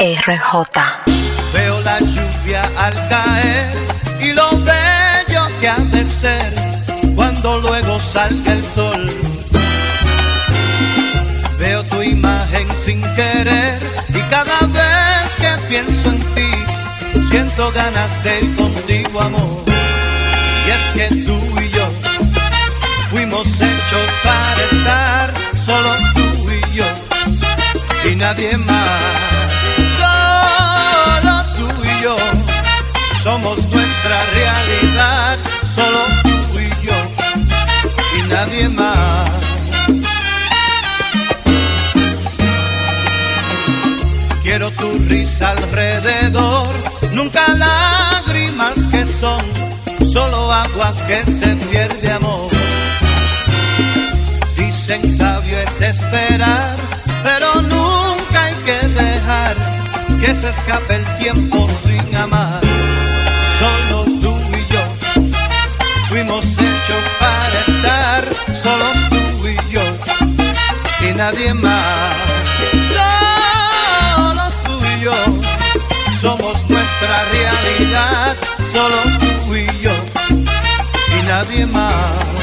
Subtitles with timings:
[0.00, 0.80] RJ.
[1.52, 3.68] Veo la lluvia al caer
[4.18, 6.54] y lo bello que ha de ser
[7.14, 9.12] cuando luego salga el sol.
[11.58, 13.78] Veo tu imagen sin querer
[14.08, 16.50] y cada vez que pienso en ti
[17.28, 19.64] siento ganas de ir contigo, amor.
[20.66, 21.86] Y es que tú y yo
[23.10, 25.34] fuimos hechos para estar,
[25.66, 26.86] solo tú y yo
[28.10, 29.39] y nadie más.
[33.22, 35.38] Somos nuestra realidad,
[35.74, 36.94] solo tú y yo
[38.18, 39.30] y nadie más.
[44.42, 46.68] Quiero tu risa alrededor,
[47.12, 49.42] nunca lágrimas que son,
[50.10, 52.48] solo agua que se pierde amor.
[54.56, 56.76] Dicen sabio es esperar,
[57.22, 59.56] pero nunca hay que dejar
[60.20, 62.79] que se escape el tiempo sin amar.
[63.60, 64.82] Solo tú y yo
[66.08, 69.82] fuimos hechos para estar, solos tú y yo
[71.06, 72.14] y nadie más.
[74.16, 75.14] Solos tú y yo
[76.22, 78.36] somos nuestra realidad,
[78.72, 79.92] solo tú y yo
[81.18, 82.39] y nadie más.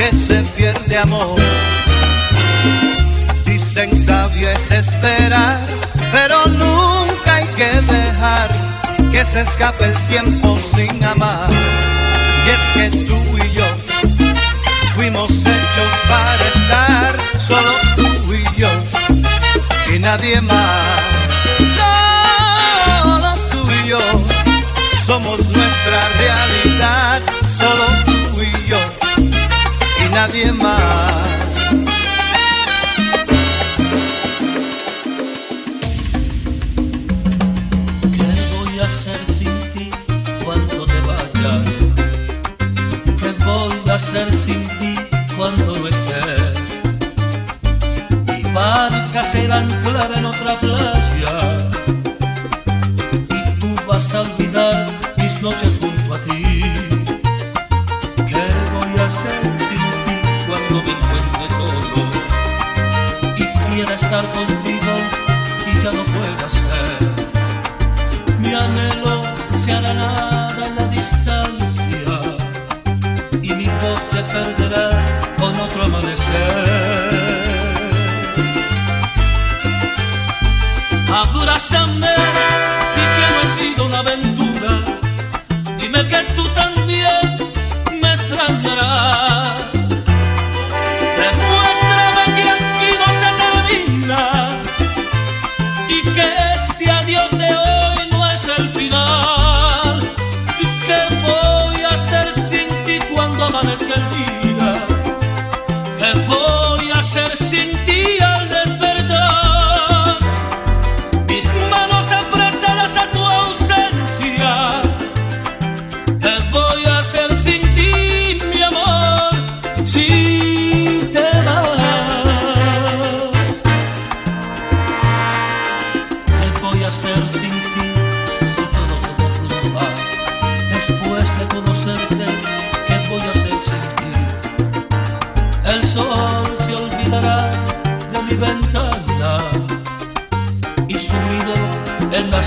[0.00, 1.38] Que se pierde amor.
[3.44, 5.58] Dicen sabio es esperar,
[6.10, 8.48] pero nunca hay que dejar
[9.12, 11.50] que se escape el tiempo sin amar.
[12.46, 13.66] Y es que tú y yo
[14.94, 18.70] fuimos hechos para estar, solos tú y yo
[19.94, 21.02] y nadie más.
[21.76, 24.00] Solos tú y yo
[25.04, 27.20] somos nuestra realidad,
[27.58, 27.89] solo
[30.26, 31.28] nadie más.
[38.14, 39.90] ¿Qué voy a hacer sin ti
[40.44, 41.64] cuando te vayas?
[43.22, 44.94] ¿Qué voy a hacer sin ti
[45.38, 46.58] cuando no estés?
[48.28, 51.34] Mi barca será anclada en otra playa
[53.38, 56.60] y tú vas a olvidar mis noches junto a ti.
[58.30, 58.44] ¿Qué
[58.74, 59.59] voy a hacer
[64.10, 64.94] estar contigo
[65.72, 66.98] y ya no pueda ser?
[68.40, 69.22] Mi anhelo
[69.56, 72.20] se hará nada en la distancia
[73.40, 74.90] y mi voz se perderá
[75.38, 77.10] con otro amanecer.
[81.12, 82.59] Abrázame
[104.10, 104.86] día?
[105.98, 107.79] ¿Qué voy a hacer sin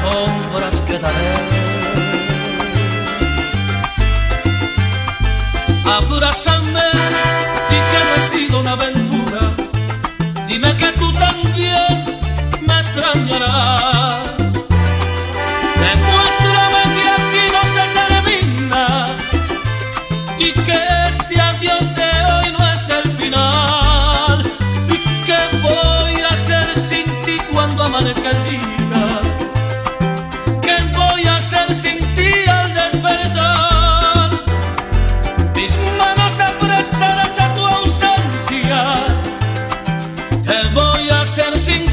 [0.00, 1.34] sombras quedaré.
[5.84, 6.87] Abrázame
[41.40, 41.87] and sing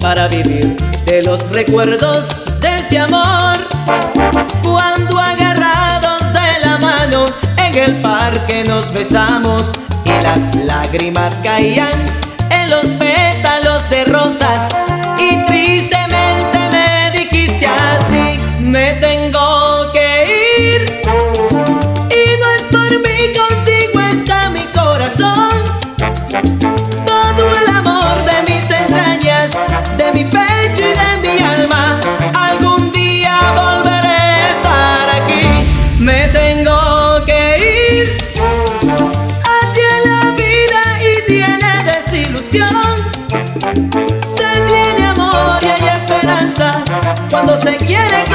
[0.00, 0.74] para vivir
[1.06, 2.28] de los recuerdos
[2.60, 3.56] de ese amor.
[4.64, 7.24] Cuando agarrados de la mano
[7.58, 9.72] en el parque nos besamos
[10.04, 11.92] y las lágrimas caían
[12.50, 14.68] en los pétalos de rosas
[47.64, 48.33] se quiere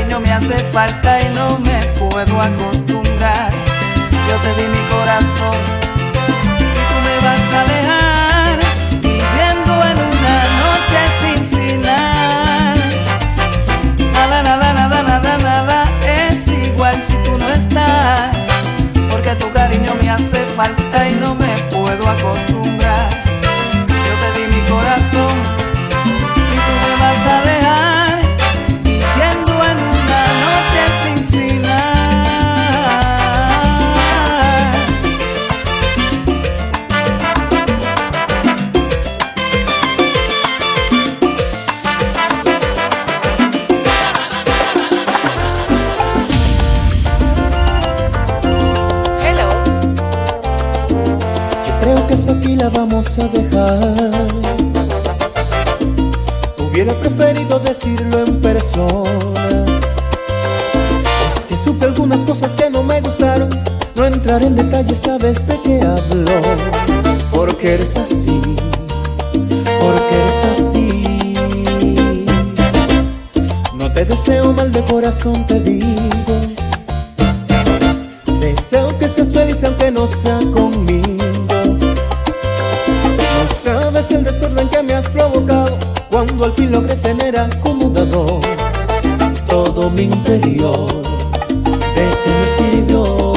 [0.00, 3.52] cariño me hace falta y no me puedo acostumbrar.
[4.28, 5.58] Yo te di mi corazón
[6.58, 8.58] y tú me vas a dejar
[9.02, 12.78] viviendo en una noche sin final.
[14.12, 18.36] Nada, nada, nada, nada, nada es igual si tú no estás,
[19.10, 22.89] porque tu cariño me hace falta y no me puedo acostumbrar.
[53.00, 53.94] vas a dejar.
[56.58, 59.64] Hubiera preferido decirlo en persona.
[61.26, 63.48] Es que supe algunas cosas que no me gustaron.
[63.94, 66.40] No entraré en detalle, sabes de qué hablo.
[67.32, 68.40] Porque eres así,
[69.80, 71.34] porque eres así.
[73.76, 76.34] No te deseo mal de corazón, te digo.
[78.40, 80.38] Deseo que seas feliz aunque no sea
[86.26, 88.40] cuando al fin logré tener acomodado
[89.48, 90.86] todo mi interior,
[91.94, 93.29] de este me sirvió.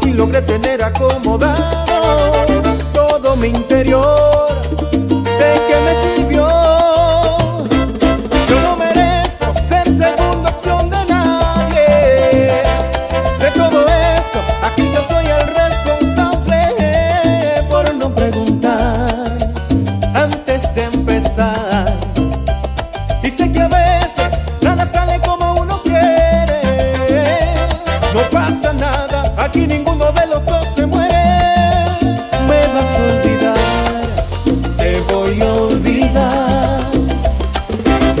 [0.00, 2.42] fin logré tener acomodado
[2.92, 4.48] todo mi interior.
[4.92, 6.29] ¿De qué me sirve?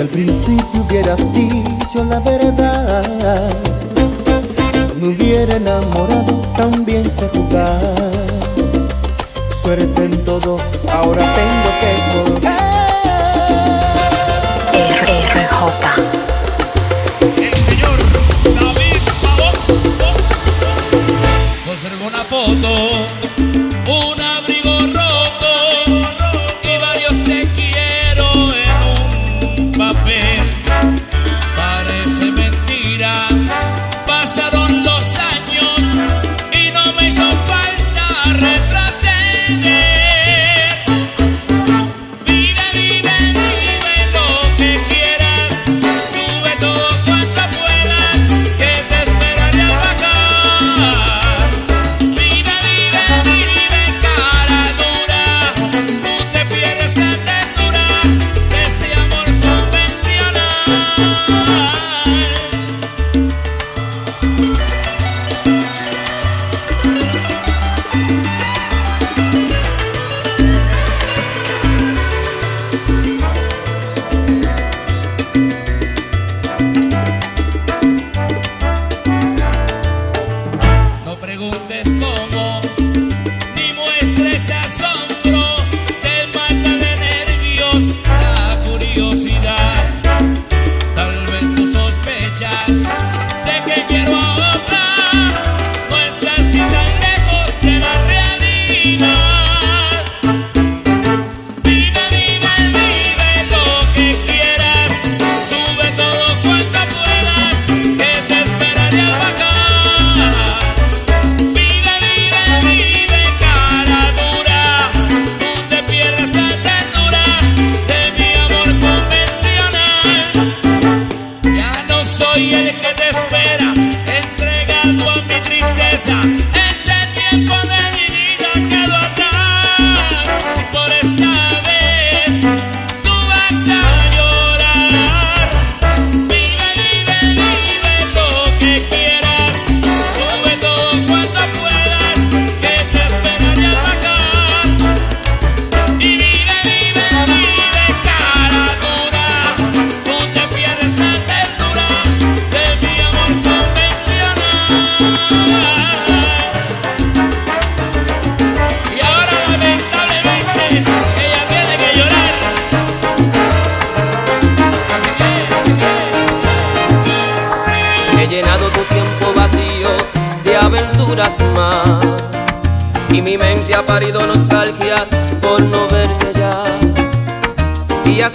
[0.00, 3.52] Si al principio hubieras dicho la verdad,
[4.88, 7.82] no me hubiera enamorado, también sé jugar.
[9.50, 10.56] Suerte en todo,
[10.90, 12.49] ahora tengo que colgar.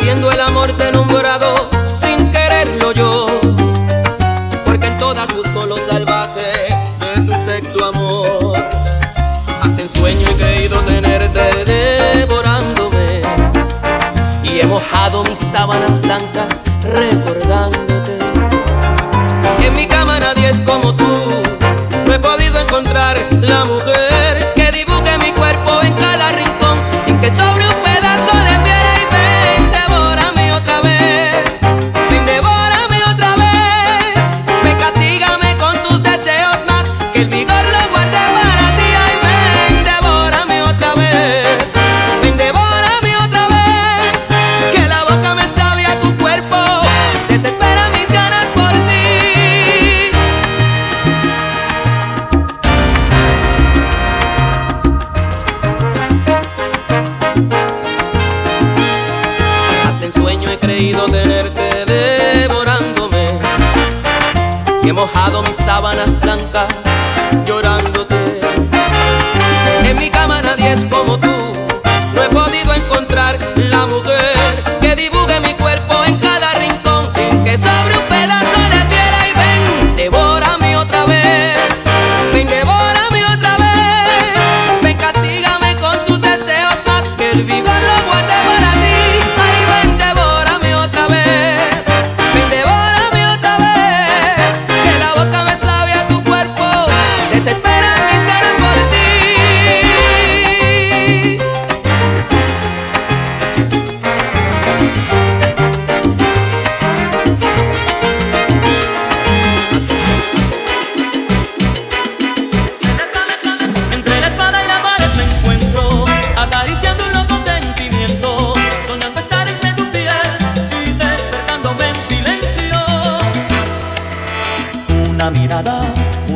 [0.06, 0.92] siendo el amor te
[1.96, 3.26] sin quererlo yo,
[4.64, 6.68] porque en todas busco lo salvaje
[7.00, 8.54] de tu sexo amor.
[9.64, 11.66] Hasta en sueño he creído tenerte
[12.20, 13.24] devorándome
[14.44, 16.65] y he mojado mis sábanas blancas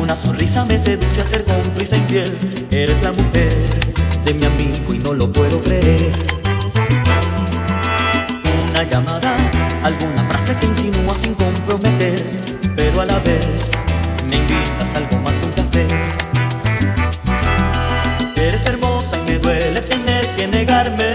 [0.00, 2.32] una sonrisa me seduce a ser cómplice infiel.
[2.70, 3.54] Eres la mujer
[4.24, 6.10] de mi amigo y no lo puedo creer.
[8.70, 9.36] Una llamada,
[9.84, 12.24] alguna frase que insinúa sin comprometer,
[12.74, 13.70] pero a la vez
[14.28, 15.86] me invitas algo más que un café.
[18.36, 21.12] Eres hermosa y me duele tener que negarme,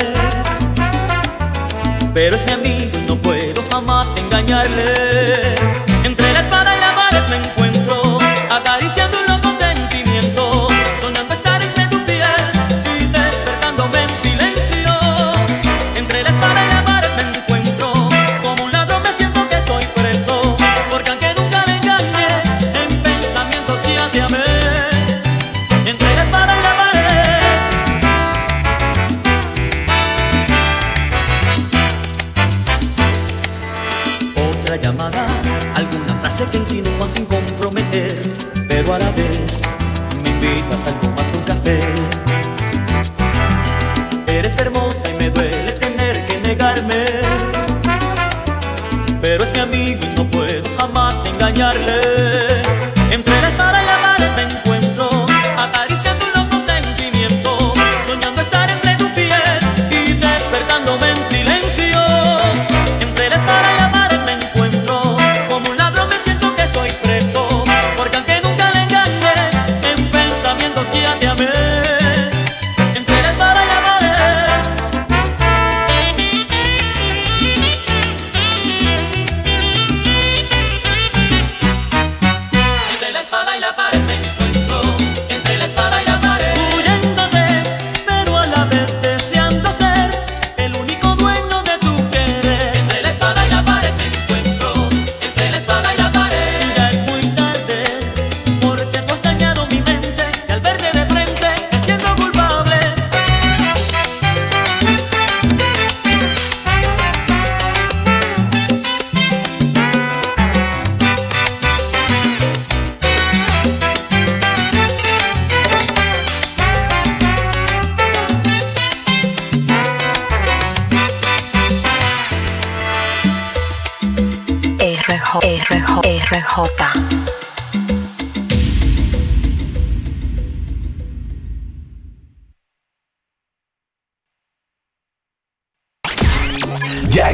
[2.13, 5.74] pero es mi amigo y no puedo jamás engañarle.